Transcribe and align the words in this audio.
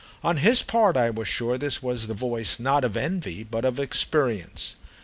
On 0.23 0.37
his 0.37 0.63
part, 0.63 0.97
I 0.97 1.11
was 1.11 1.27
sure, 1.27 1.59
this 1.59 1.83
was 1.83 2.07
the 2.07 2.15
voice 2.15 2.59
not 2.59 2.83
of 2.83 2.97
envy 2.97 3.43
but 3.43 3.63
of 3.63 3.79
experience. 3.79 4.75